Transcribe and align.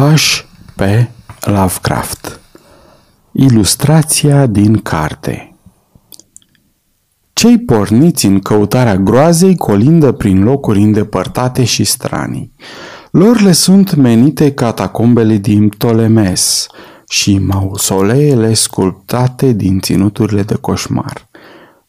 H. 0.00 0.44
P. 0.76 0.80
Lovecraft 1.40 2.40
Ilustrația 3.32 4.46
din 4.46 4.76
carte 4.76 5.54
Cei 7.32 7.58
porniți 7.58 8.26
în 8.26 8.38
căutarea 8.38 8.96
groazei 8.96 9.56
colindă 9.56 10.12
prin 10.12 10.42
locuri 10.42 10.80
îndepărtate 10.80 11.64
și 11.64 11.84
stranii. 11.84 12.52
Lor 13.10 13.40
le 13.40 13.52
sunt 13.52 13.94
menite 13.94 14.52
catacombele 14.52 15.36
din 15.36 15.68
Ptolemes 15.68 16.66
și 17.08 17.38
mausoleele 17.38 18.54
sculptate 18.54 19.52
din 19.52 19.80
ținuturile 19.80 20.42
de 20.42 20.54
coșmar. 20.54 21.28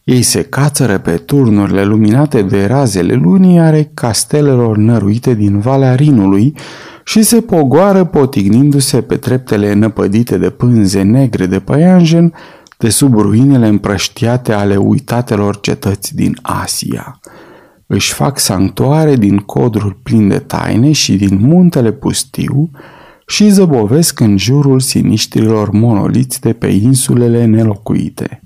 Ei 0.04 0.22
se 0.22 0.42
cațără 0.42 0.98
pe 0.98 1.16
turnurile 1.16 1.84
luminate 1.84 2.42
de 2.42 2.66
razele 2.66 3.14
lunii 3.14 3.58
are 3.58 3.90
castelelor 3.94 4.76
năruite 4.76 5.34
din 5.34 5.60
Valea 5.60 5.94
Rinului 5.94 6.54
și 7.04 7.22
se 7.22 7.40
pogoară 7.40 8.04
potignindu-se 8.04 9.00
pe 9.00 9.16
treptele 9.16 9.72
năpădite 9.72 10.38
de 10.38 10.50
pânze 10.50 11.02
negre 11.02 11.46
de 11.46 11.58
păianjen 11.58 12.32
de 12.78 12.88
sub 12.88 13.14
ruinele 13.14 13.66
împrăștiate 13.66 14.52
ale 14.52 14.76
uitatelor 14.76 15.60
cetăți 15.60 16.14
din 16.14 16.38
Asia. 16.42 17.20
Își 17.86 18.12
fac 18.12 18.38
sanctuare 18.38 19.16
din 19.16 19.36
codrul 19.36 19.98
plin 20.02 20.28
de 20.28 20.38
taine 20.38 20.92
și 20.92 21.16
din 21.16 21.38
muntele 21.40 21.92
pustiu 21.92 22.70
și 23.26 23.48
zăbovesc 23.48 24.20
în 24.20 24.36
jurul 24.36 24.80
siniștrilor 24.80 25.70
monoliți 25.70 26.40
de 26.40 26.52
pe 26.52 26.66
insulele 26.66 27.44
nelocuite. 27.44 28.42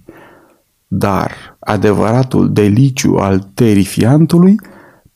Dar 0.87 1.57
adevăratul 1.59 2.53
deliciu 2.53 3.15
al 3.15 3.51
terifiantului, 3.55 4.57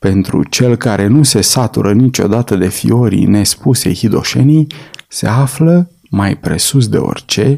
pentru 0.01 0.43
cel 0.43 0.75
care 0.75 1.07
nu 1.07 1.23
se 1.23 1.41
satură 1.41 1.93
niciodată 1.93 2.55
de 2.55 2.67
fiorii 2.67 3.25
nespusei 3.25 3.95
hidoșenii, 3.95 4.67
se 5.07 5.27
află, 5.27 5.89
mai 6.09 6.37
presus 6.37 6.87
de 6.87 6.97
orice, 6.97 7.57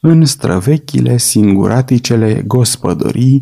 în 0.00 0.24
străvechile 0.24 1.18
singuraticele 1.18 2.42
gospodării 2.46 3.40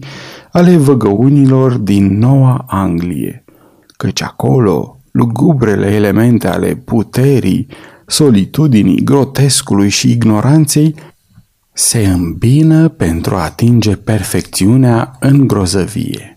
ale 0.53 0.77
văgăunilor 0.77 1.73
din 1.73 2.19
Noua 2.19 2.65
Anglie, 2.69 3.45
căci 3.97 4.23
acolo 4.23 5.01
lugubrele 5.11 5.87
elemente 5.87 6.49
ale 6.49 6.75
puterii, 6.75 7.67
solitudinii, 8.07 9.05
grotescului 9.05 9.89
și 9.89 10.11
ignoranței 10.11 10.95
se 11.73 12.07
îmbină 12.07 12.89
pentru 12.89 13.35
a 13.35 13.45
atinge 13.45 13.97
perfecțiunea 13.97 15.17
în 15.21 15.47
grozăvie. 15.47 16.36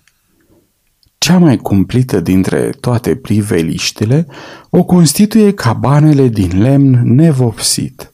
Cea 1.19 1.37
mai 1.37 1.57
cumplită 1.57 2.19
dintre 2.19 2.69
toate 2.79 3.15
priveliștele 3.15 4.27
o 4.69 4.83
constituie 4.83 5.53
cabanele 5.53 6.27
din 6.27 6.61
lemn 6.61 7.01
nevopsit, 7.03 8.11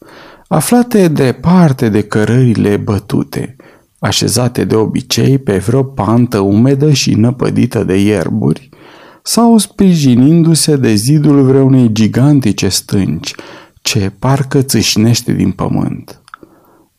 aflate 0.47 1.07
departe 1.07 1.89
de 1.89 2.01
cărările 2.01 2.77
bătute, 2.77 3.55
așezate 3.99 4.63
de 4.63 4.75
obicei 4.75 5.37
pe 5.37 5.57
vreo 5.57 5.83
pantă 5.83 6.39
umedă 6.39 6.91
și 6.91 7.13
năpădită 7.13 7.83
de 7.83 7.95
ierburi, 7.95 8.69
sau 9.23 9.57
sprijinindu-se 9.57 10.75
de 10.75 10.93
zidul 10.93 11.43
vreunei 11.43 11.91
gigantice 11.91 12.67
stânci, 12.67 13.35
ce 13.81 14.11
parcă 14.19 14.61
țâșnește 14.61 15.31
din 15.33 15.51
pământ. 15.51 16.21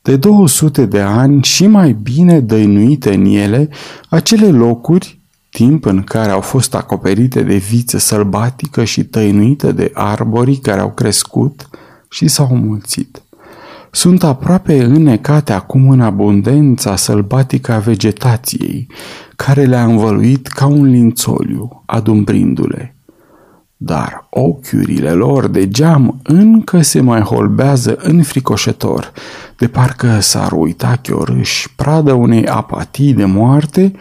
De 0.03 0.17
200 0.17 0.87
de 0.87 1.01
ani 1.01 1.43
și 1.43 1.67
mai 1.67 1.93
bine 1.93 2.41
dăinuite 2.41 3.15
în 3.15 3.25
ele 3.25 3.69
acele 4.09 4.47
locuri, 4.47 5.21
timp 5.57 5.85
în 5.85 6.03
care 6.03 6.31
au 6.31 6.41
fost 6.41 6.75
acoperite 6.75 7.43
de 7.43 7.57
viță 7.57 7.99
sălbatică 7.99 8.85
și 8.85 9.05
tăinuite 9.05 9.73
de 9.73 9.91
arborii 9.95 10.57
care 10.57 10.81
au 10.81 10.91
crescut 10.91 11.69
și 12.11 12.29
s-au 12.29 12.57
mulțit. 12.57 13.23
Sunt 13.91 14.23
aproape 14.23 14.85
înnecate 14.85 15.53
acum 15.53 15.89
în 15.91 16.01
abundența 16.01 16.97
sălbatică 16.97 17.73
a 17.73 17.79
vegetației, 17.79 18.87
care 19.37 19.65
le-a 19.65 19.85
învăluit 19.85 20.47
ca 20.47 20.67
un 20.67 20.85
lințoliu, 20.85 21.83
adumbrindu-le 21.87 22.97
dar 23.77 24.27
ochiurile 24.31 25.11
lor 25.11 25.49
de 25.49 25.69
geam 25.69 26.21
încă 26.23 26.83
se 26.83 27.01
mai 27.01 27.21
holbează 27.21 27.97
înfricoșător, 27.97 29.13
de 29.59 29.69
parcă 29.69 30.21
s-ar 30.21 30.53
uita 30.53 30.99
chiorâși 31.03 31.75
pradă 31.75 32.13
unei 32.13 32.47
apatii 32.47 33.13
de 33.13 33.25
moarte 33.25 33.93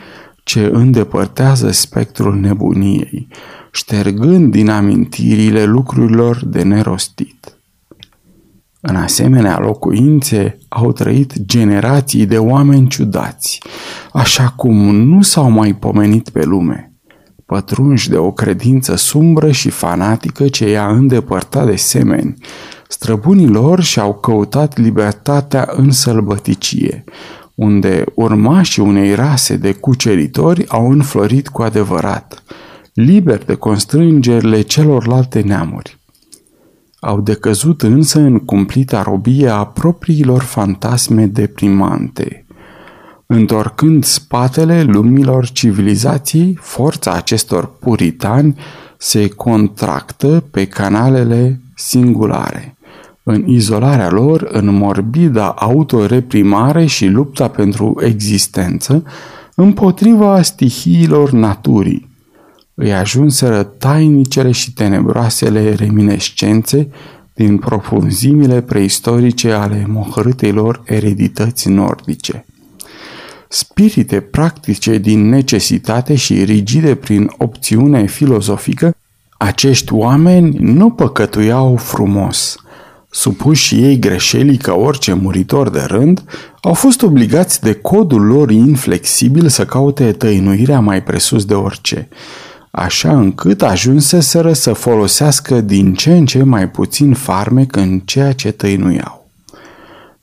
ce 0.46 0.70
îndepărtează 0.74 1.72
spectrul 1.72 2.36
nebuniei, 2.36 3.28
ștergând 3.72 4.52
din 4.52 4.70
amintirile 4.70 5.64
lucrurilor 5.64 6.46
de 6.46 6.64
nerostit. 6.64 7.58
În 8.82 8.96
asemenea 8.96 9.60
locuințe 9.60 10.58
au 10.68 10.92
trăit 10.92 11.34
generații 11.46 12.26
de 12.26 12.38
oameni 12.38 12.88
ciudați, 12.88 13.60
așa 14.14 14.48
cum 14.48 14.96
nu 14.96 15.22
s-au 15.22 15.50
mai 15.50 15.76
pomenit 15.76 16.30
pe 16.30 16.44
lume– 16.44 16.90
pătrunși 17.46 18.10
de 18.10 18.18
o 18.18 18.32
credință 18.32 18.96
sumbră 18.96 19.52
și 19.52 19.70
fanatică 19.70 20.48
ce 20.48 20.70
i-a 20.70 20.88
îndepărtat 20.88 21.66
de 21.66 21.76
semeni. 21.76 22.34
Străbunii 22.88 23.48
lor 23.48 23.82
și-au 23.82 24.14
căutat 24.14 24.78
libertatea 24.78 25.70
în 25.76 25.92
sălbăticie, 25.92 27.04
unde 27.56 28.04
urmașii 28.14 28.84
unei 28.84 29.16
rase 29.16 29.56
de 29.56 29.74
cuceritori 29.74 30.68
au 30.68 30.92
înflorit 30.92 31.48
cu 31.48 31.62
adevărat, 31.62 32.44
liberi 32.94 33.46
de 33.46 33.56
constrângerile 33.56 34.62
celorlalte 34.62 35.42
neamuri. 35.42 36.00
Au 37.00 37.22
decăzut 37.22 37.82
însă 37.82 38.20
în 38.20 38.40
cumplita 38.40 39.02
robie 39.02 39.48
a 39.48 39.66
propriilor 39.66 40.42
fantasme 40.42 41.26
deprimante– 41.26 42.40
Întorcând 43.28 44.04
spatele 44.04 44.84
lumilor 44.84 45.50
civilizației, 45.50 46.58
forța 46.62 47.12
acestor 47.12 47.78
puritani 47.80 48.60
se 48.98 49.28
contractă 49.28 50.44
pe 50.52 50.68
canalele 50.68 51.62
singulare. 51.76 52.75
În 53.28 53.48
izolarea 53.48 54.10
lor, 54.10 54.48
în 54.52 54.74
morbida 54.74 55.48
autoreprimare 55.50 56.86
și 56.86 57.06
lupta 57.06 57.48
pentru 57.48 58.02
existență, 58.04 59.04
împotriva 59.56 60.42
stihiilor 60.42 61.32
naturii. 61.32 62.10
Îi 62.74 62.94
ajunseră 62.94 63.64
tainicele 63.64 64.52
și 64.52 64.74
tenebroasele 64.74 65.74
reminescențe 65.74 66.90
din 67.34 67.58
profunzimile 67.58 68.62
preistorice 68.62 69.52
ale 69.52 69.86
mohărâtelor 69.88 70.82
eredități 70.86 71.70
nordice 71.70 72.46
spirite 73.56 74.20
practice 74.20 74.98
din 74.98 75.30
necesitate 75.30 76.16
și 76.16 76.44
rigide 76.44 76.96
prin 76.96 77.32
opțiune 77.38 78.06
filozofică, 78.06 78.96
acești 79.38 79.94
oameni 79.94 80.58
nu 80.60 80.90
păcătuiau 80.90 81.76
frumos. 81.76 82.56
Supuși 83.16 83.76
ei 83.76 84.00
greșelii 84.00 84.58
ca 84.58 84.74
orice 84.74 85.14
muritor 85.14 85.70
de 85.70 85.80
rând, 85.80 86.24
au 86.62 86.74
fost 86.74 87.02
obligați 87.02 87.62
de 87.62 87.74
codul 87.74 88.22
lor 88.22 88.52
inflexibil 88.52 89.48
să 89.48 89.66
caute 89.66 90.12
tăinuirea 90.12 90.80
mai 90.80 91.04
presus 91.04 91.46
de 91.46 91.54
orice, 91.54 92.08
așa 92.72 93.18
încât 93.18 93.62
ajunseseră 93.62 94.54
să 94.54 94.74
folosească 94.74 95.62
din 95.62 95.94
ce 95.94 96.14
în 96.16 96.26
ce 96.26 96.44
mai 96.44 96.70
puțin 96.70 97.14
farmec 97.14 97.76
în 97.76 98.00
ceea 98.00 98.32
ce 98.32 98.52
tăinuiau. 98.52 99.30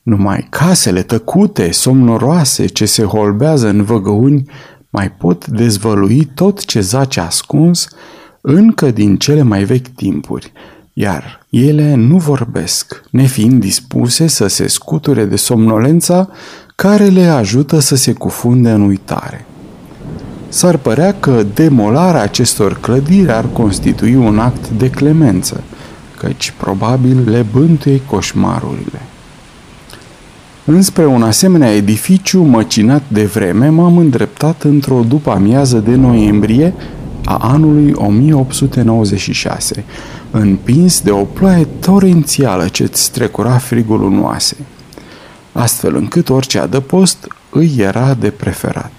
Numai 0.02 0.47
casele 0.50 1.02
tăcute, 1.02 1.70
somnoroase, 1.70 2.66
ce 2.66 2.84
se 2.84 3.02
holbează 3.02 3.69
în 3.69 3.82
văgăuni, 3.82 4.44
mai 4.91 5.10
pot 5.10 5.47
dezvălui 5.47 6.25
tot 6.34 6.64
ce 6.64 6.81
zace 6.81 7.20
ascuns 7.20 7.88
încă 8.41 8.91
din 8.91 9.16
cele 9.16 9.42
mai 9.42 9.64
vechi 9.64 9.88
timpuri, 9.88 10.52
iar 10.92 11.41
ele 11.52 11.94
nu 11.94 12.16
vorbesc, 12.16 13.02
nefiind 13.10 13.60
dispuse 13.60 14.26
să 14.26 14.46
se 14.46 14.66
scuture 14.66 15.25
de 15.25 15.37
somnolența 15.37 16.28
care 16.75 17.04
le 17.04 17.25
ajută 17.26 17.78
să 17.78 17.96
se 17.96 18.12
cufunde 18.12 18.70
în 18.70 18.81
uitare. 18.81 19.46
S-ar 20.49 20.76
părea 20.76 21.14
că 21.20 21.44
demolarea 21.54 22.22
acestor 22.22 22.78
clădiri 22.81 23.32
ar 23.32 23.44
constitui 23.52 24.14
un 24.14 24.38
act 24.38 24.69
de 24.69 24.90
clemență, 24.90 25.62
căci 26.19 26.54
probabil 26.56 27.31
le 27.31 27.46
bântuie 27.52 28.00
coșmarurile. 28.06 29.00
Înspre 30.64 31.06
un 31.06 31.22
asemenea 31.22 31.75
edificiu 31.75 32.43
măcinat 32.43 33.02
de 33.08 33.25
vreme 33.25 33.69
m-am 33.69 33.96
îndreptat 33.96 34.62
într-o 34.62 35.05
după-amiază 35.08 35.78
de 35.78 35.94
noiembrie 35.94 36.75
a 37.25 37.37
anului 37.37 37.93
1896, 37.94 39.84
împins 40.32 41.00
de 41.00 41.11
o 41.11 41.25
ploaie 41.25 41.64
torențială 41.81 42.69
ce-ți 42.69 43.02
strecura 43.02 43.58
frigul 43.58 44.05
în 44.05 44.23
oase, 44.23 44.56
astfel 45.52 45.96
încât 45.96 46.29
orice 46.29 46.58
adăpost 46.58 47.26
îi 47.50 47.75
era 47.79 48.14
de 48.14 48.31
preferat. 48.31 48.93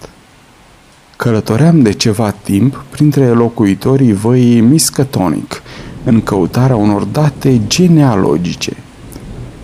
Călătoream 1.16 1.82
de 1.82 1.92
ceva 1.92 2.32
timp 2.32 2.84
printre 2.90 3.26
locuitorii 3.28 4.14
văii 4.14 4.60
Miskatonic, 4.62 5.62
în 6.04 6.22
căutarea 6.22 6.76
unor 6.76 7.04
date 7.04 7.62
genealogice. 7.68 8.78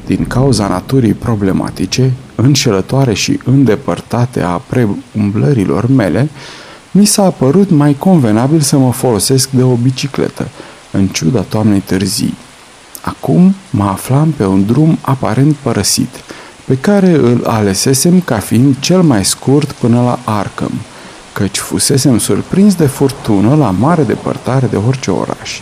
Din 0.06 0.26
cauza 0.28 0.68
naturii 0.68 1.14
problematice, 1.14 2.12
înșelătoare 2.36 3.14
și 3.14 3.40
îndepărtate 3.46 4.42
a 4.42 4.62
preumblărilor 4.68 5.88
mele, 5.88 6.30
mi 6.92 7.06
s-a 7.06 7.30
părut 7.30 7.70
mai 7.70 7.96
convenabil 7.98 8.60
să 8.60 8.78
mă 8.78 8.92
folosesc 8.92 9.50
de 9.50 9.64
o 9.64 9.74
bicicletă, 9.74 10.48
în 10.92 11.08
ciuda 11.08 11.42
toamnei 11.42 11.80
târzii. 11.80 12.38
Acum 13.02 13.56
mă 13.70 13.84
aflam 13.84 14.32
pe 14.32 14.46
un 14.46 14.66
drum 14.66 14.98
aparent 15.02 15.56
părăsit, 15.56 16.10
pe 16.66 16.78
care 16.78 17.10
îl 17.10 17.44
alesesem 17.46 18.22
ca 18.22 18.40
fiind 18.40 18.80
cel 18.80 19.02
mai 19.02 19.26
scurt 19.26 19.72
până 19.72 20.02
la 20.02 20.20
Arkham, 20.34 20.72
căci 21.34 21.58
fusesem 21.58 22.18
surprins 22.18 22.76
de 22.76 22.86
furtună 22.86 23.56
la 23.56 23.70
mare 23.70 24.04
depărtare 24.04 24.68
de 24.68 24.78
orice 24.88 25.12
oraș 25.12 25.60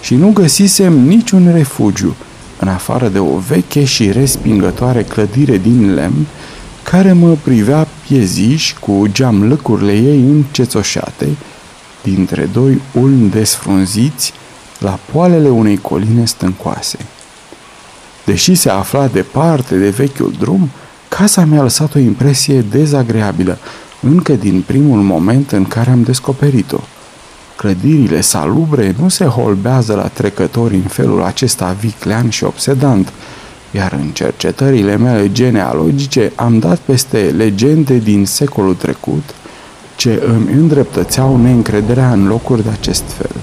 și 0.00 0.14
nu 0.14 0.30
găsisem 0.30 0.92
niciun 0.92 1.52
refugiu, 1.52 2.14
în 2.58 2.68
afară 2.68 3.08
de 3.08 3.18
o 3.18 3.38
veche 3.38 3.84
și 3.84 4.12
respingătoare 4.12 5.02
clădire 5.02 5.58
din 5.58 5.94
lemn 5.94 6.26
care 6.82 7.12
mă 7.12 7.36
privea 7.42 7.86
pieziș 8.06 8.74
cu 8.80 9.04
geamlăcurile 9.12 9.92
ei 9.92 10.20
încețoșate 10.20 11.28
dintre 12.02 12.48
doi 12.52 12.80
ulmi 12.92 13.30
desfrunziți 13.30 14.32
la 14.80 14.98
poalele 15.12 15.48
unei 15.48 15.76
coline 15.76 16.24
stâncoase. 16.24 16.98
Deși 18.24 18.54
se 18.54 18.70
afla 18.70 19.06
departe 19.06 19.76
de 19.76 19.88
vechiul 19.88 20.34
drum, 20.38 20.70
casa 21.08 21.44
mi-a 21.44 21.62
lăsat 21.62 21.94
o 21.94 21.98
impresie 21.98 22.60
dezagreabilă, 22.60 23.58
încă 24.00 24.32
din 24.32 24.62
primul 24.66 25.00
moment 25.02 25.52
în 25.52 25.64
care 25.64 25.90
am 25.90 26.02
descoperit-o. 26.02 26.80
Clădirile 27.56 28.20
salubre 28.20 28.94
nu 29.00 29.08
se 29.08 29.24
holbează 29.24 29.94
la 29.94 30.06
trecători 30.06 30.74
în 30.74 30.80
felul 30.80 31.22
acesta 31.22 31.76
viclean 31.80 32.28
și 32.30 32.44
obsedant, 32.44 33.12
iar 33.70 33.92
în 33.92 34.10
cercetările 34.10 34.96
mele 34.96 35.32
genealogice 35.32 36.32
am 36.34 36.58
dat 36.58 36.78
peste 36.78 37.34
legende 37.36 37.96
din 37.96 38.26
secolul 38.26 38.74
trecut 38.74 39.34
ce 39.96 40.22
îmi 40.26 40.52
îndreptățeau 40.52 41.36
neîncrederea 41.36 42.12
în 42.12 42.26
locuri 42.26 42.62
de 42.62 42.70
acest 42.70 43.04
fel. 43.18 43.36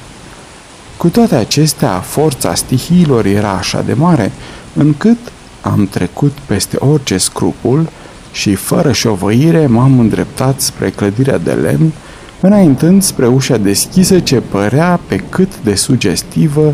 Cu 0.98 1.08
toate 1.08 1.36
acestea, 1.36 1.90
forța 1.90 2.54
stihiilor 2.54 3.26
era 3.26 3.52
așa 3.52 3.82
de 3.82 3.94
mare, 3.94 4.32
încât 4.74 5.18
am 5.62 5.88
trecut 5.92 6.32
peste 6.46 6.78
orice 6.80 7.18
scrupul 7.18 7.90
și, 8.32 8.56
fără 8.56 8.92
șovăire, 8.92 9.68
m-am 9.68 10.00
îndreptat 10.00 10.62
spre 10.62 10.90
clădirea 10.90 11.38
de 11.38 11.52
lemn, 11.52 11.92
înaintând 12.40 13.04
spre 13.04 13.28
ușa 13.28 13.58
deschisă 13.58 14.20
ce 14.20 14.36
părea 14.40 15.00
pe 15.08 15.16
cât 15.16 15.52
de 15.64 15.76
sugestivă, 15.76 16.74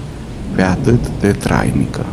pe 0.55 0.61
atât 0.61 0.99
de 1.19 1.31
trainică. 1.31 2.05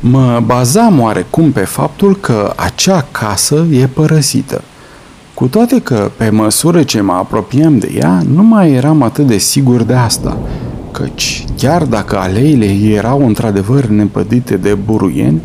Mă 0.00 0.42
bazam 0.44 1.00
oarecum 1.00 1.52
pe 1.52 1.60
faptul 1.60 2.16
că 2.16 2.52
acea 2.56 3.06
casă 3.10 3.66
e 3.70 3.86
părăsită. 3.86 4.62
Cu 5.34 5.46
toate 5.46 5.80
că, 5.80 6.10
pe 6.16 6.30
măsură 6.30 6.82
ce 6.82 7.00
mă 7.00 7.12
apropiam 7.12 7.78
de 7.78 7.92
ea, 7.96 8.20
nu 8.34 8.42
mai 8.42 8.72
eram 8.72 9.02
atât 9.02 9.26
de 9.26 9.38
sigur 9.38 9.82
de 9.82 9.94
asta, 9.94 10.38
căci, 10.98 11.44
chiar 11.56 11.84
dacă 11.84 12.18
aleile 12.18 12.66
erau 12.66 13.26
într-adevăr 13.26 13.86
nepădite 13.86 14.56
de 14.56 14.74
buruieni, 14.74 15.40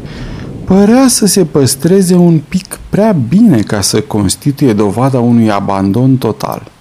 părea 0.63 1.07
să 1.07 1.25
se 1.25 1.45
păstreze 1.45 2.15
un 2.15 2.41
pic 2.49 2.79
prea 2.89 3.15
bine 3.29 3.61
ca 3.61 3.81
să 3.81 4.01
constituie 4.01 4.73
dovada 4.73 5.19
unui 5.19 5.51
abandon 5.51 6.17
total. 6.17 6.71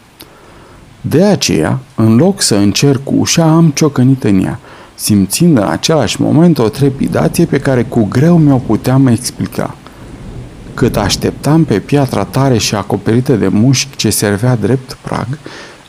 De 1.00 1.24
aceea, 1.24 1.78
în 1.94 2.16
loc 2.16 2.40
să 2.40 2.54
încerc 2.54 3.00
ușa, 3.04 3.44
am 3.44 3.70
ciocănit 3.74 4.24
în 4.24 4.44
ea– 4.44 4.58
simțind 5.02 5.58
în 5.58 5.68
același 5.68 6.20
moment 6.20 6.58
o 6.58 6.68
trepidație 6.68 7.44
pe 7.44 7.58
care 7.58 7.82
cu 7.82 8.04
greu 8.04 8.38
mi-o 8.38 8.56
puteam 8.56 9.06
explica. 9.06 9.74
Cât 10.74 10.96
așteptam 10.96 11.64
pe 11.64 11.78
piatra 11.78 12.24
tare 12.24 12.58
și 12.58 12.74
acoperită 12.74 13.32
de 13.32 13.48
mușchi 13.48 13.96
ce 13.96 14.10
servea 14.10 14.56
drept 14.56 14.96
prag, 15.02 15.26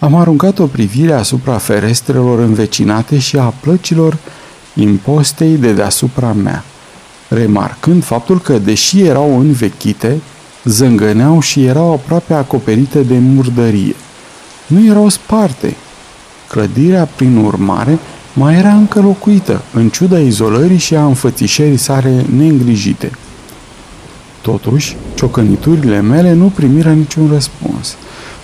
am 0.04 0.16
aruncat 0.16 0.60
o 0.60 0.66
privire 0.66 1.14
asupra 1.14 1.58
ferestrelor 1.58 2.40
învecinate 2.40 3.20
și 3.20 3.38
a 3.38 3.54
plăcilor 3.60 4.18
impostei 4.76 5.58
de 5.58 5.74
deasupra 5.74 6.32
mea, 6.32 6.64
remarcând 7.28 8.04
faptul 8.04 8.40
că, 8.40 8.58
deși 8.58 9.02
erau 9.02 9.40
învechite, 9.40 10.22
zângăneau 10.64 11.40
și 11.40 11.66
erau 11.66 11.92
aproape 11.92 12.34
acoperite 12.34 13.02
de 13.02 13.18
murdărie. 13.18 13.96
Nu 14.68 14.86
erau 14.86 15.10
sparte. 15.10 15.76
Clădirea, 16.50 17.10
prin 17.16 17.38
urmare, 17.38 18.00
mai 18.34 18.56
era 18.56 18.74
încă 18.74 19.02
locuită, 19.02 19.62
în 19.74 19.90
ciuda 19.90 20.20
izolării 20.20 20.78
și 20.78 20.96
a 20.96 21.06
înfățișării 21.06 21.78
sale 21.78 22.26
neîngrijite. 22.36 23.12
Totuși, 24.42 24.96
ciocăniturile 25.16 26.02
mele 26.02 26.34
nu 26.34 26.52
primiră 26.56 26.92
niciun 26.92 27.30
răspuns. 27.32 27.96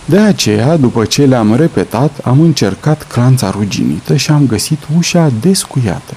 De 0.09 0.19
aceea, 0.19 0.77
după 0.77 1.06
ce 1.06 1.25
le-am 1.25 1.56
repetat, 1.56 2.17
am 2.23 2.41
încercat 2.41 3.03
clanța 3.07 3.50
ruginită 3.50 4.15
și 4.15 4.31
am 4.31 4.47
găsit 4.47 4.79
ușa 4.97 5.31
descuiată. 5.41 6.13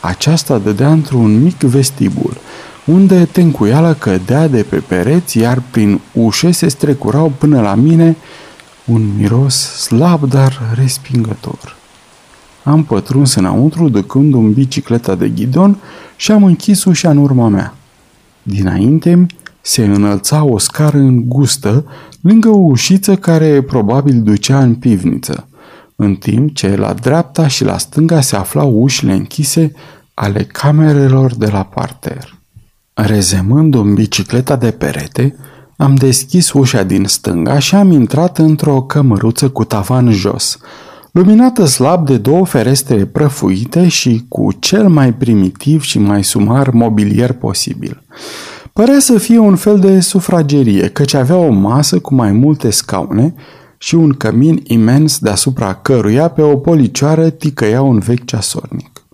Aceasta 0.00 0.58
dădea 0.58 0.90
într-un 0.90 1.42
mic 1.42 1.58
vestibul, 1.58 2.36
unde 2.84 3.24
tencuiala 3.24 3.94
cădea 3.94 4.48
de 4.48 4.62
pe 4.62 4.76
pereți, 4.76 5.38
iar 5.38 5.62
prin 5.70 6.00
ușe 6.12 6.50
se 6.50 6.68
strecurau 6.68 7.32
până 7.38 7.60
la 7.60 7.74
mine 7.74 8.16
un 8.84 9.16
miros 9.16 9.54
slab, 9.56 10.28
dar 10.28 10.60
respingător. 10.74 11.76
Am 12.62 12.84
pătruns 12.84 13.34
înăuntru 13.34 13.88
ducând 13.88 14.34
un 14.34 14.52
bicicleta 14.52 15.14
de 15.14 15.28
ghidon 15.28 15.76
și 16.16 16.32
am 16.32 16.44
închis 16.44 16.84
ușa 16.84 17.10
în 17.10 17.16
urma 17.16 17.48
mea. 17.48 17.74
Dinainte 18.42 19.26
se 19.62 19.84
înălța 19.84 20.44
o 20.44 20.58
scară 20.58 20.98
îngustă 20.98 21.84
lângă 22.20 22.48
o 22.48 22.56
ușiță 22.56 23.16
care 23.16 23.62
probabil 23.62 24.22
ducea 24.22 24.58
în 24.58 24.74
pivniță, 24.74 25.48
în 25.96 26.14
timp 26.14 26.54
ce 26.54 26.76
la 26.76 26.92
dreapta 26.92 27.46
și 27.46 27.64
la 27.64 27.78
stânga 27.78 28.20
se 28.20 28.36
aflau 28.36 28.82
ușile 28.82 29.12
închise 29.12 29.72
ale 30.14 30.42
camerelor 30.42 31.34
de 31.36 31.46
la 31.46 31.62
parter. 31.62 32.34
Rezemând 32.94 33.74
un 33.74 33.94
bicicleta 33.94 34.56
de 34.56 34.70
perete, 34.70 35.36
am 35.76 35.94
deschis 35.94 36.52
ușa 36.52 36.82
din 36.82 37.04
stânga 37.04 37.58
și 37.58 37.74
am 37.74 37.90
intrat 37.90 38.38
într-o 38.38 38.82
cămăruță 38.82 39.48
cu 39.48 39.64
tavan 39.64 40.10
jos, 40.10 40.58
luminată 41.12 41.64
slab 41.64 42.06
de 42.06 42.16
două 42.16 42.46
ferestre 42.46 43.04
prăfuite 43.04 43.88
și 43.88 44.24
cu 44.28 44.52
cel 44.52 44.88
mai 44.88 45.14
primitiv 45.14 45.82
și 45.82 45.98
mai 45.98 46.24
sumar 46.24 46.70
mobilier 46.70 47.32
posibil. 47.32 48.02
Părea 48.72 48.98
să 48.98 49.18
fie 49.18 49.38
un 49.38 49.56
fel 49.56 49.78
de 49.78 50.00
sufragerie, 50.00 50.88
căci 50.88 51.14
avea 51.14 51.36
o 51.36 51.50
masă 51.50 51.98
cu 51.98 52.14
mai 52.14 52.32
multe 52.32 52.70
scaune 52.70 53.34
și 53.78 53.94
un 53.94 54.12
cămin 54.12 54.60
imens 54.64 55.18
deasupra 55.18 55.74
căruia 55.74 56.28
pe 56.28 56.42
o 56.42 56.56
policioară 56.56 57.30
ticăia 57.30 57.82
un 57.82 57.98
vechi 57.98 58.24
ceasornic. 58.24 59.06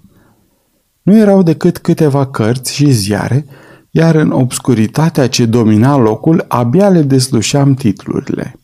Nu 1.03 1.17
erau 1.17 1.43
decât 1.43 1.79
câteva 1.79 2.27
cărți 2.27 2.75
și 2.75 2.91
ziare, 2.91 3.47
iar 3.91 4.15
în 4.15 4.31
obscuritatea 4.31 5.29
ce 5.29 5.47
domina 5.47 5.97
locul 5.97 6.45
abia 6.49 6.89
le 6.89 7.03
deslușeam 7.03 7.75
titlurile. 7.75 8.61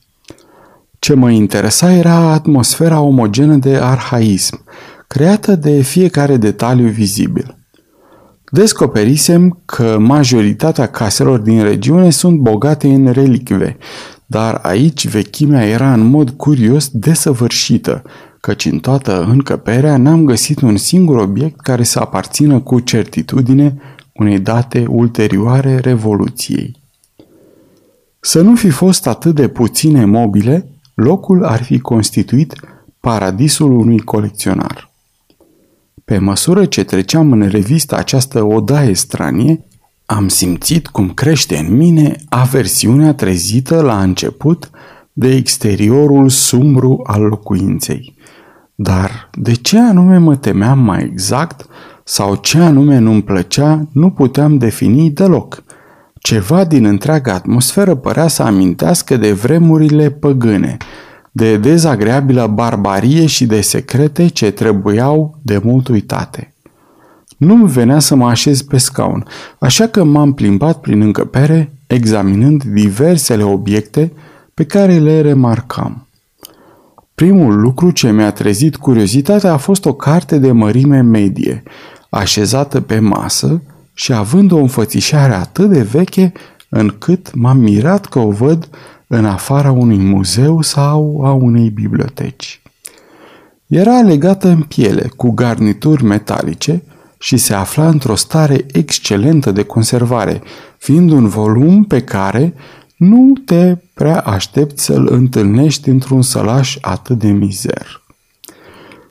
Ce 0.99 1.15
mă 1.15 1.31
interesa 1.31 1.93
era 1.93 2.15
atmosfera 2.15 3.01
omogenă 3.01 3.55
de 3.57 3.77
arhaism, 3.77 4.65
creată 5.07 5.57
de 5.57 5.81
fiecare 5.81 6.37
detaliu 6.37 6.89
vizibil. 6.89 7.64
Descoperisem 8.55 9.59
că 9.65 9.99
majoritatea 9.99 10.87
caselor 10.87 11.39
din 11.39 11.63
regiune 11.63 12.11
sunt 12.11 12.39
bogate 12.39 12.89
în 12.89 13.11
relicve, 13.13 13.77
dar 14.27 14.55
aici 14.55 15.09
vechimea 15.09 15.67
era 15.67 15.93
în 15.93 16.01
mod 16.01 16.31
curios 16.31 16.89
desăvârșită, 16.93 18.03
căci 18.41 18.65
în 18.65 18.79
toată 18.79 19.23
încăperea 19.23 19.97
n-am 19.97 20.25
găsit 20.25 20.61
un 20.61 20.77
singur 20.77 21.17
obiect 21.17 21.61
care 21.61 21.83
să 21.83 21.99
aparțină 21.99 22.61
cu 22.61 22.81
certitudine 22.81 23.77
unei 24.13 24.39
date 24.39 24.85
ulterioare 24.89 25.79
Revoluției. 25.79 26.77
Să 28.21 28.41
nu 28.41 28.55
fi 28.55 28.71
fost 28.71 29.07
atât 29.07 29.35
de 29.35 29.49
puține 29.49 30.05
mobile, 30.05 30.69
locul 30.95 31.45
ar 31.45 31.63
fi 31.63 31.79
constituit 31.79 32.55
paradisul 33.01 33.73
unui 33.73 33.99
colecționar. 33.99 34.94
Pe 36.05 36.19
măsură 36.19 36.65
ce 36.65 36.85
treceam 36.85 37.33
în 37.33 37.49
revistă 37.49 37.97
această 37.97 38.43
odaie 38.43 38.95
stranie, 38.95 39.65
am 40.07 40.29
simțit 40.29 40.87
cum 40.87 41.11
crește 41.11 41.57
în 41.57 41.77
mine 41.77 42.17
aversiunea 42.29 43.15
trezită 43.15 43.81
la 43.81 44.03
început 44.03 44.71
de 45.13 45.35
exteriorul 45.35 46.29
sumbru 46.29 47.01
al 47.07 47.23
locuinței. 47.23 48.15
Dar 48.75 49.31
de 49.33 49.53
ce 49.53 49.79
anume 49.79 50.19
mă 50.19 50.37
temeam 50.37 50.79
mai 50.79 51.03
exact 51.03 51.67
sau 52.05 52.35
ce 52.35 52.59
anume 52.59 52.99
nu-mi 52.99 53.23
plăcea, 53.23 53.89
nu 53.93 54.11
puteam 54.11 54.59
defini 54.59 55.11
deloc. 55.11 55.63
Ceva 56.21 56.65
din 56.65 56.85
întreaga 56.85 57.33
atmosferă 57.33 57.95
părea 57.95 58.29
să 58.29 58.43
amintească 58.43 59.17
de 59.17 59.33
vremurile 59.33 60.11
păgâne, 60.11 60.77
de 61.37 61.57
dezagreabilă 61.57 62.47
barbarie 62.47 63.27
și 63.27 63.47
de 63.47 63.61
secrete 63.61 64.29
ce 64.29 64.51
trebuiau 64.51 65.39
de 65.43 65.61
mult 65.65 65.89
uitate. 65.89 66.55
Nu-mi 67.37 67.69
venea 67.69 67.99
să 67.99 68.15
mă 68.15 68.29
așez 68.29 68.63
pe 68.63 68.79
scaun, 68.79 69.27
așa 69.59 69.87
că 69.87 70.05
m-am 70.05 70.33
plimbat 70.33 70.81
prin 70.81 71.01
încăpere, 71.01 71.73
examinând 71.87 72.65
diversele 72.65 73.43
obiecte 73.43 74.13
pe 74.55 74.65
care 74.65 74.99
le 74.99 75.21
remarcam. 75.21 76.07
Primul 77.15 77.61
lucru 77.61 77.91
ce 77.91 78.11
mi-a 78.11 78.31
trezit 78.31 78.77
curiozitatea 78.77 79.53
a 79.53 79.57
fost 79.57 79.85
o 79.85 79.93
carte 79.93 80.39
de 80.39 80.53
mărime 80.53 81.01
medie, 81.01 81.63
așezată 82.11 82.81
pe 82.81 82.99
masă 82.99 83.63
și 83.95 84.13
având 84.13 84.53
o 84.53 84.57
înfățișare 84.57 85.35
atât 85.35 85.71
de 85.71 85.83
veche 85.83 86.33
încât 86.69 87.35
m-am 87.35 87.59
mirat 87.59 88.07
că 88.07 88.19
o 88.19 88.31
văd 88.31 88.69
în 89.07 89.25
afara 89.25 89.71
unui 89.71 89.99
muzeu 89.99 90.61
sau 90.61 91.21
a 91.25 91.33
unei 91.33 91.71
biblioteci. 91.71 92.63
Era 93.67 94.01
legată 94.01 94.49
în 94.49 94.63
piele, 94.63 95.11
cu 95.17 95.31
garnituri 95.31 96.05
metalice 96.05 96.83
și 97.19 97.37
se 97.37 97.55
afla 97.55 97.89
într-o 97.89 98.15
stare 98.15 98.67
excelentă 98.73 99.51
de 99.51 99.63
conservare, 99.63 100.43
fiind 100.79 101.11
un 101.11 101.29
volum 101.29 101.85
pe 101.85 102.01
care 102.01 102.55
nu 102.97 103.33
te 103.45 103.77
prea 103.95 104.21
aștepți 104.21 104.85
să-l 104.85 105.09
întâlnești 105.11 105.89
într-un 105.89 106.23
sălaș 106.23 106.79
atât 106.81 107.19
de 107.19 107.29
mizer. 107.31 108.03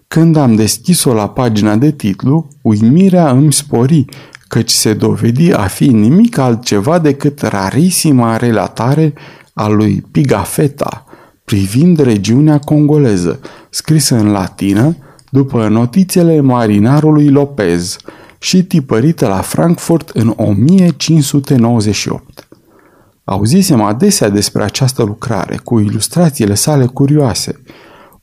Când 0.08 0.36
am 0.36 0.56
deschis-o 0.56 1.14
la 1.14 1.30
pagina 1.30 1.76
de 1.76 1.92
titlu, 1.92 2.48
uimirea 2.62 3.32
îmi 3.32 3.54
spori, 3.54 4.06
căci 4.48 4.70
se 4.70 4.94
dovedi 4.94 5.54
a 5.54 5.68
fi 5.68 5.88
nimic 5.88 6.38
altceva 6.38 7.00
decât 7.00 7.42
rarisima 7.42 8.38
relatare 8.38 9.14
a 9.54 9.68
lui 9.68 10.04
Pigafetta 10.12 11.06
privind 11.46 12.00
regiunea 12.00 12.60
congoleză, 12.60 13.40
scrisă 13.70 14.16
în 14.16 14.32
latină 14.32 14.98
după 15.30 15.68
notițele 15.68 16.40
marinarului 16.40 17.30
Lopez 17.30 17.98
și 18.40 18.64
tipărită 18.64 19.28
la 19.28 19.42
Frankfurt 19.42 20.10
în 20.10 20.34
1598. 20.36 22.48
Auzisem 23.24 23.82
adesea 23.82 24.30
despre 24.30 24.64
această 24.64 25.04
lucrare, 25.04 25.60
cu 25.64 25.80
ilustrațiile 25.80 26.54
sale 26.54 26.86
curioase, 26.86 27.62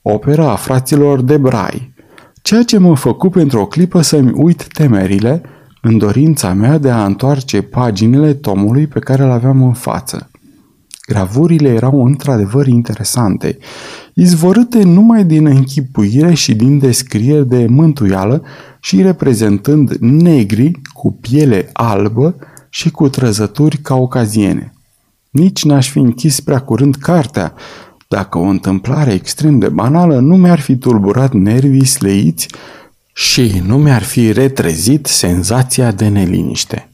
opera 0.02 0.50
a 0.50 0.56
fraților 0.56 1.22
de 1.22 1.36
Brai, 1.36 1.94
ceea 2.42 2.62
ce 2.62 2.78
mă 2.78 2.96
făcu 2.96 3.28
pentru 3.28 3.60
o 3.60 3.66
clipă 3.66 4.00
să-mi 4.00 4.32
uit 4.34 4.66
temerile 4.66 5.42
în 5.82 5.98
dorința 5.98 6.52
mea 6.52 6.78
de 6.78 6.90
a 6.90 7.04
întoarce 7.04 7.62
paginile 7.62 8.34
tomului 8.34 8.86
pe 8.86 8.98
care 8.98 9.22
îl 9.22 9.30
aveam 9.30 9.62
în 9.62 9.72
față. 9.72 10.29
Gravurile 11.10 11.68
erau 11.68 12.04
într-adevăr 12.04 12.66
interesante, 12.66 13.58
izvorâte 14.14 14.82
numai 14.82 15.24
din 15.24 15.46
închipuire 15.46 16.34
și 16.34 16.54
din 16.54 16.78
descrieri 16.78 17.48
de 17.48 17.66
mântuială 17.68 18.42
și 18.80 19.02
reprezentând 19.02 19.90
negri 20.00 20.80
cu 20.92 21.12
piele 21.12 21.70
albă 21.72 22.36
și 22.68 22.90
cu 22.90 23.08
trăzături 23.08 23.76
caucaziene. 23.76 24.72
Nici 25.30 25.64
n-aș 25.64 25.90
fi 25.90 25.98
închis 25.98 26.40
prea 26.40 26.58
curând 26.58 26.94
cartea, 26.96 27.54
dacă 28.08 28.38
o 28.38 28.44
întâmplare 28.44 29.12
extrem 29.12 29.58
de 29.58 29.68
banală 29.68 30.18
nu 30.18 30.36
mi-ar 30.36 30.60
fi 30.60 30.76
tulburat 30.76 31.32
nervii 31.32 31.84
sleiți 31.84 32.48
și 33.12 33.62
nu 33.66 33.76
mi-ar 33.76 34.02
fi 34.02 34.32
retrezit 34.32 35.06
senzația 35.06 35.92
de 35.92 36.08
neliniște. 36.08 36.90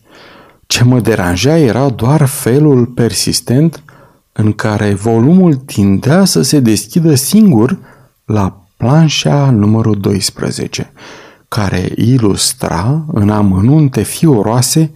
Ce 0.66 0.85
mă 0.85 1.00
deranja 1.00 1.58
era 1.58 1.88
doar 1.88 2.25
felul 2.25 2.87
persistent 2.87 3.82
în 4.36 4.52
care 4.52 4.94
volumul 4.94 5.54
tindea 5.54 6.24
să 6.24 6.42
se 6.42 6.60
deschidă 6.60 7.14
singur 7.14 7.78
la 8.24 8.60
planșa 8.76 9.50
numărul 9.50 10.00
12, 10.00 10.92
care 11.48 11.92
ilustra 11.94 13.04
în 13.12 13.30
amănunte 13.30 14.02
fioroase 14.02 14.90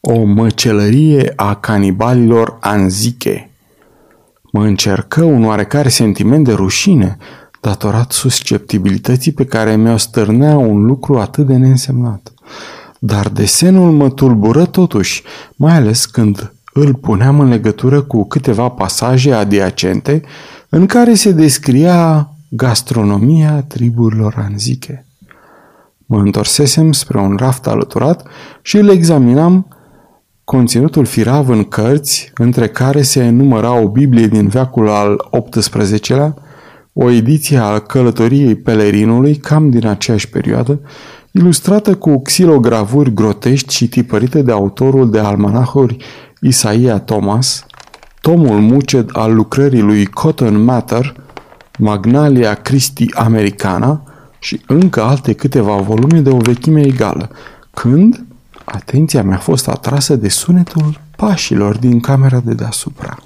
o 0.00 0.24
măcelărie 0.24 1.32
a 1.36 1.54
canibalilor 1.54 2.56
anziche. 2.60 3.50
Mă 4.52 4.64
încercă 4.64 5.22
un 5.22 5.44
oarecare 5.44 5.88
sentiment 5.88 6.44
de 6.44 6.52
rușine, 6.52 7.16
datorat 7.60 8.12
susceptibilității 8.12 9.32
pe 9.32 9.44
care 9.44 9.76
mi-o 9.76 9.96
stârnea 9.96 10.56
un 10.56 10.84
lucru 10.84 11.18
atât 11.18 11.46
de 11.46 11.56
neînsemnat. 11.56 12.32
Dar 12.98 13.28
desenul 13.28 13.92
mă 13.92 14.10
tulbură 14.10 14.64
totuși, 14.64 15.22
mai 15.56 15.74
ales 15.74 16.06
când 16.06 16.52
îl 16.72 16.94
puneam 16.94 17.40
în 17.40 17.48
legătură 17.48 18.02
cu 18.02 18.24
câteva 18.24 18.68
pasaje 18.68 19.32
adiacente 19.32 20.22
în 20.68 20.86
care 20.86 21.14
se 21.14 21.32
descria 21.32 22.30
gastronomia 22.48 23.62
triburilor 23.62 24.34
anziche. 24.38 25.06
Mă 26.06 26.18
întorsesem 26.18 26.92
spre 26.92 27.18
un 27.18 27.36
raft 27.36 27.66
alăturat 27.66 28.28
și 28.62 28.76
îl 28.76 28.88
examinam 28.88 29.66
conținutul 30.44 31.04
firav 31.04 31.48
în 31.48 31.64
cărți, 31.64 32.32
între 32.34 32.68
care 32.68 33.02
se 33.02 33.28
număra 33.28 33.80
o 33.80 33.88
Biblie 33.88 34.26
din 34.26 34.48
veacul 34.48 34.88
al 34.88 35.28
XVIII-lea, 35.50 36.34
o 36.92 37.10
ediție 37.10 37.58
a 37.58 37.78
călătoriei 37.78 38.54
pelerinului, 38.54 39.36
cam 39.36 39.70
din 39.70 39.86
aceeași 39.86 40.28
perioadă, 40.28 40.80
ilustrată 41.30 41.94
cu 41.94 42.22
xilogravuri 42.22 43.14
grotești 43.14 43.74
și 43.74 43.88
tipărite 43.88 44.42
de 44.42 44.52
autorul 44.52 45.10
de 45.10 45.18
almanahuri 45.18 45.96
Isaia 46.40 46.98
Thomas, 46.98 47.66
tomul 48.20 48.60
muced 48.60 49.10
al 49.12 49.34
lucrării 49.34 49.80
lui 49.80 50.06
Cotton 50.06 50.64
Mather, 50.64 51.14
Magnalia 51.78 52.54
Christi 52.54 53.14
Americana 53.14 54.02
și 54.38 54.60
încă 54.66 55.02
alte 55.02 55.32
câteva 55.32 55.76
volume 55.76 56.20
de 56.20 56.30
o 56.30 56.36
vechime 56.36 56.80
egală, 56.80 57.30
când 57.70 58.24
atenția 58.64 59.22
mi-a 59.22 59.38
fost 59.38 59.68
atrasă 59.68 60.16
de 60.16 60.28
sunetul 60.28 61.00
pașilor 61.16 61.76
din 61.76 62.00
camera 62.00 62.40
de 62.40 62.54
deasupra. 62.54 63.18